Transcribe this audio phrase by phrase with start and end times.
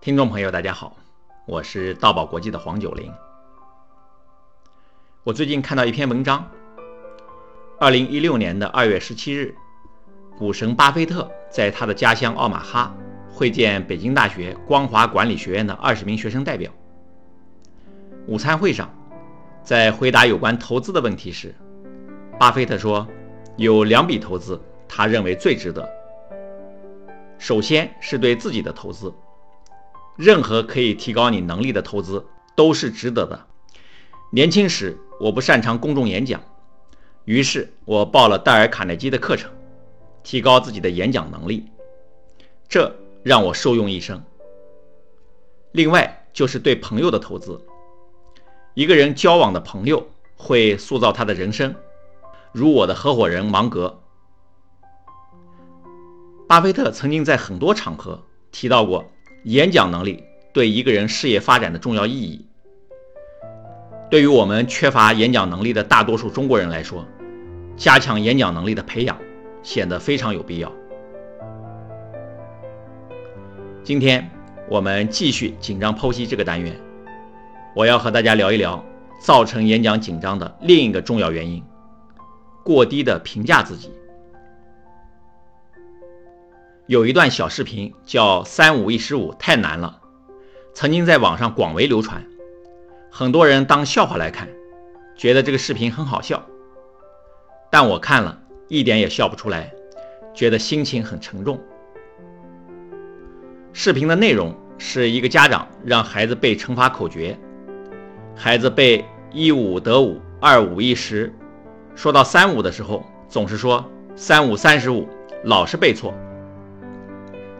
[0.00, 0.94] 听众朋友，大家好，
[1.46, 3.10] 我是道宝国际的黄九龄。
[5.22, 6.46] 我最近看到一篇文章，
[7.80, 9.54] 二零一六年的二月十七日，
[10.36, 12.94] 股神巴菲特在他的家乡奥马哈
[13.32, 16.70] 会见北京大学光华管理学院的二十名学生代表。
[18.26, 18.90] 午餐会上，
[19.62, 21.54] 在回答有关投资的问题时，
[22.38, 23.08] 巴菲特说，
[23.56, 26.03] 有两笔投资他认为最值得。
[27.44, 29.12] 首先是对自己的投资。
[30.16, 32.24] 任何可以提高你能力的投资
[32.56, 33.46] 都是值得的。
[34.30, 36.40] 年轻时我不擅长公众演讲，
[37.26, 39.50] 于是我报了戴尔·卡耐基的课程，
[40.22, 41.66] 提高自己的演讲能力，
[42.66, 44.24] 这让我受用一生。
[45.72, 47.60] 另外就是对朋友的投资，
[48.72, 51.74] 一个人交往的朋友会塑造他的人生，
[52.52, 54.00] 如我的合伙人芒格。
[56.54, 58.22] 巴菲特曾经在很多场合
[58.52, 59.04] 提到过。
[59.42, 62.46] 演讲能力对一个人事业发展的重要意义，
[64.08, 67.04] 对于我们缺乏演讲能力的大多数中国人来说，
[67.76, 69.18] 加强演讲能力的培养
[69.64, 70.72] 显得非常有必要。
[73.82, 74.30] 今天
[74.70, 76.72] 我们继续紧张剖析这个单元，
[77.74, 78.80] 我要和大家聊一聊
[79.18, 81.60] 造成演讲紧张的另一个重要原因——
[82.62, 83.90] 过低的评价自己。
[86.86, 90.02] 有一段小视频叫“三五一十五太难了”，
[90.74, 92.22] 曾经在网上广为流传，
[93.10, 94.46] 很多人当笑话来看，
[95.16, 96.44] 觉得这个视频很好笑。
[97.70, 99.72] 但我看了一点也笑不出来，
[100.34, 101.58] 觉得心情很沉重。
[103.72, 107.34] 视频的内容是一个家长让孩子背乘法口诀，
[108.36, 111.32] 孩子背一五得五，二五一十，
[111.94, 113.82] 说到三五的时候总是说
[114.14, 115.08] 三五三十五，
[115.44, 116.12] 老是背错。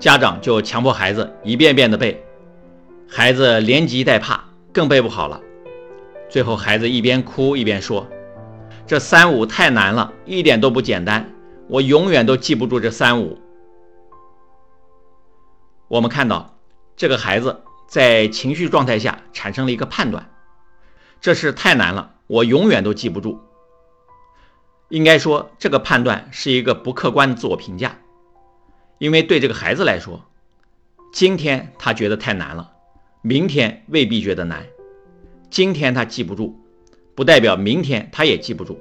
[0.00, 2.24] 家长就强迫孩子一遍遍的背，
[3.06, 5.38] 孩子连急带怕，更背不好了。
[6.30, 8.08] 最后，孩子一边哭一边说
[8.88, 11.30] ：“这三五太难了，一点都不简单，
[11.68, 13.38] 我永远都记不住这三五。”
[15.86, 16.56] 我们看到，
[16.96, 20.30] 这个孩子在情绪状态下产生了一个判断：
[21.20, 23.38] 这是太难了，我永远都记不住。
[24.88, 27.98] 应该说，这个判断是一个不客观的自我评价。
[29.00, 30.26] 因为对这个孩子来说，
[31.10, 32.70] 今天他觉得太难了，
[33.22, 34.66] 明天未必觉得难。
[35.48, 36.60] 今天他记不住，
[37.14, 38.78] 不代表明天他也记不住。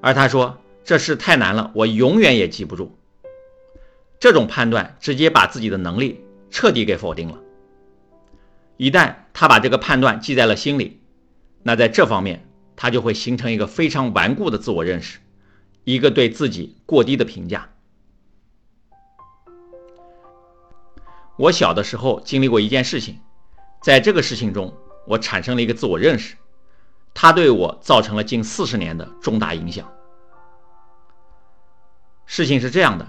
[0.00, 2.96] 而他说这事太难了，我永远也记不住。
[4.20, 6.20] 这种判断直接把自己的能力
[6.52, 7.40] 彻底给否定了。
[8.76, 11.00] 一旦他把这个判断记在了心里，
[11.64, 15.18] 那在这方面他就会形成一个非常顽固的自我认识，
[15.82, 17.68] 一个对自己过低的评价。
[21.38, 23.20] 我小的时候经历过一件事情，
[23.80, 24.74] 在这个事情中，
[25.06, 26.34] 我产生了一个自我认识，
[27.14, 29.88] 它对我造成了近四十年的重大影响。
[32.26, 33.06] 事情是这样的，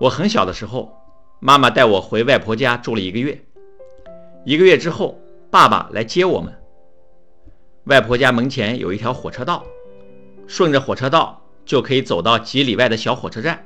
[0.00, 0.98] 我很小的时候，
[1.40, 3.44] 妈妈带我回外婆家住了一个月，
[4.46, 6.58] 一个月之后，爸爸来接我们。
[7.84, 9.62] 外婆家门前有一条火车道，
[10.46, 13.62] 顺着火车道就可以走到几里外的小火车站。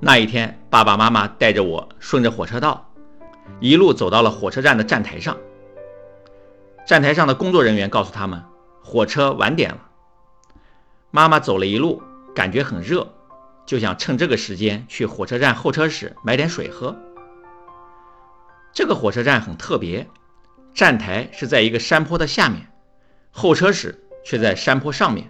[0.00, 2.88] 那一天，爸爸妈妈带着我顺着火车道，
[3.58, 5.36] 一路走到了火车站的站台上。
[6.86, 8.40] 站台上的工作人员告诉他们，
[8.80, 9.78] 火车晚点了。
[11.10, 12.00] 妈妈走了一路，
[12.32, 13.12] 感觉很热，
[13.66, 16.96] 就想趁这个时间去火车站候车室买点水喝。
[18.72, 20.06] 这个火车站很特别，
[20.74, 22.70] 站台是在一个山坡的下面，
[23.32, 25.28] 候车室却在山坡上面，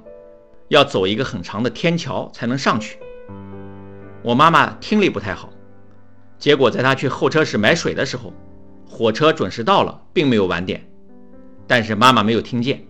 [0.69, 2.99] 要走一个很长的天桥才能上去。
[4.29, 5.49] 我妈妈听力不太好，
[6.39, 8.31] 结果在她去候车室买水的时候，
[8.87, 10.87] 火车准时到了，并没有晚点，
[11.67, 12.87] 但是妈妈没有听见。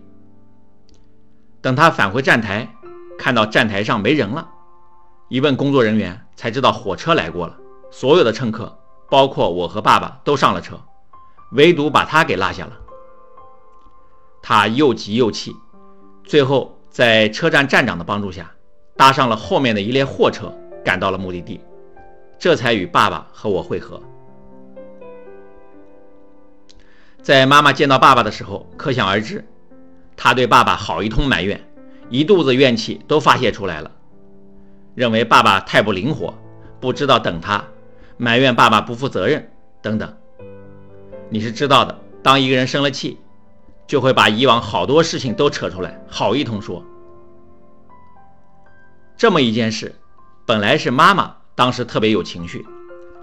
[1.61, 2.69] 等她返回站台，
[3.17, 4.45] 看到站台上没人了，
[5.29, 7.55] 一问工作人员才知道火车来过了，
[7.89, 8.77] 所有的乘客，
[9.09, 10.77] 包括我和爸爸都上了车，
[11.53, 12.73] 唯独把她给落下了。
[14.41, 15.55] 她又急又气，
[16.25, 18.51] 最后在车站站长的帮助下，
[18.97, 20.53] 搭上了后面的一列货车。
[20.83, 21.59] 赶到了目的地，
[22.37, 24.01] 这才与爸爸和我会合。
[27.21, 29.45] 在妈妈见到爸爸的时候，可想而知，
[30.15, 31.61] 她对爸爸好一通埋怨，
[32.09, 33.91] 一肚子怨气都发泄出来了，
[34.95, 36.33] 认为爸爸太不灵活，
[36.79, 37.63] 不知道等他，
[38.17, 40.15] 埋怨爸爸不负责任等等。
[41.29, 43.19] 你是知道的，当一个人生了气，
[43.85, 46.83] 就会把以往好多事情都扯出来，好一通说。
[49.17, 49.93] 这么一件事。
[50.49, 52.65] 本来是妈妈当时特别有情绪。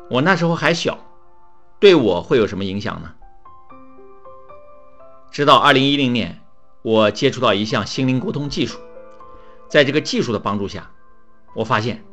[0.08, 0.96] 我那时候还小，
[1.81, 3.11] 对我会有什么影响呢？
[5.32, 6.38] 直到二零一零年，
[6.82, 8.78] 我接触到一项心灵沟通技术，
[9.69, 10.88] 在这个技术的帮助下，
[11.56, 12.05] 我发现，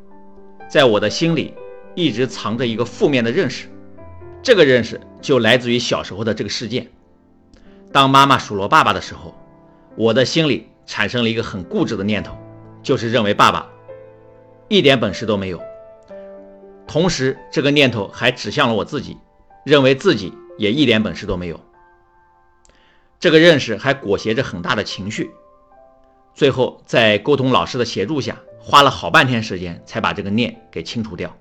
[0.68, 1.54] 在我的心里
[1.94, 3.68] 一直藏着一个负面的认识，
[4.42, 6.92] 这个认识就来自于小时候的这个事件。
[7.92, 9.36] 当妈妈数落爸爸的时候，
[9.96, 12.36] 我的心里产生了一个很固执的念头，
[12.82, 13.70] 就是认为爸爸
[14.68, 15.62] 一点本事都没有。
[16.88, 19.18] 同时，这个念头还指向了我自己，
[19.66, 21.60] 认为自己也一点本事都没有。
[23.20, 25.32] 这个认识还裹挟着很大的情绪，
[26.36, 31.36] 最后在沟通老师的协助下，花了好半天时间才把这个念给清除掉。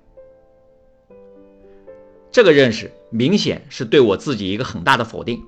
[2.31, 5.43] 这个认识明显是对我自己一个很大的否定，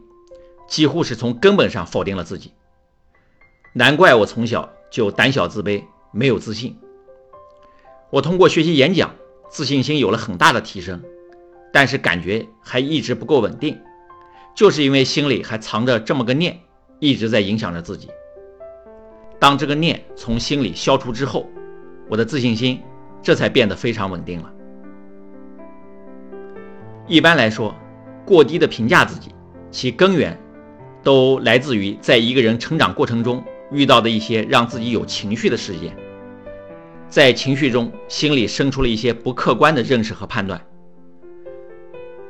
[0.67, 2.53] 几乎是从根本上否定了自己。
[3.73, 6.77] 难怪我从小就胆小自卑，没有自信。
[8.14, 9.12] 我通过学习演讲。
[9.50, 11.00] 自信心有了很大的提升，
[11.72, 13.78] 但是感觉还一直不够稳定，
[14.52, 16.58] 就是因为心里还藏着这么个念，
[16.99, 18.08] 一直在影响着自己。
[19.38, 21.49] 当这个念从心里消除之后，
[22.08, 22.81] 我的自信心
[23.22, 24.52] 这才变得非常稳定了。
[27.06, 27.72] 一般来说，
[28.25, 29.32] 过低的评价自己，
[29.70, 30.37] 其根源
[31.05, 35.96] 都来自于在一个人成长过程中遇到的一些让自己有情绪的事件。
[37.14, 40.61] 在情绪中，心里生出了一些不客观的认识和判断。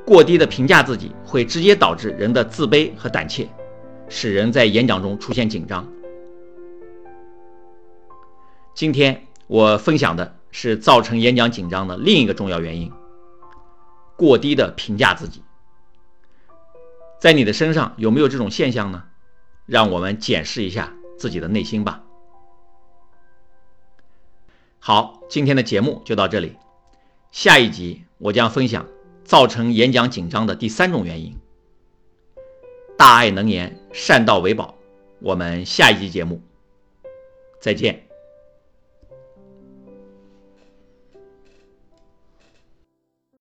[0.04, 3.48] 过低的评价自己，会直接导致人的自卑和胆怯，
[4.10, 5.90] 使人在演讲中出现紧张。
[8.74, 12.92] 今天我分享的是造成演讲紧张的另一个重要原因：
[14.18, 15.42] 过低的评价自己。
[17.18, 19.04] 在你的身上有没有这种现象呢？
[19.64, 22.02] 让我们检视一下自己的内心吧。
[24.86, 26.56] 好，今天的节目就到这里。
[27.30, 28.86] 下一集我将分享
[29.24, 31.34] 造成演讲紧张的第三种原因——
[32.98, 34.74] 大爱能言，善道为宝。
[35.20, 36.38] 我们下一集节目
[37.62, 38.06] 再见。